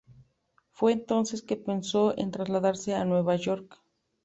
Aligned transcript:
Fue 0.71 0.93
entonces 0.93 1.43
que 1.43 1.57
pensó 1.57 2.17
en 2.17 2.31
trasladarse 2.31 2.95
a 2.95 3.05
New 3.05 3.23
York. 3.37 3.79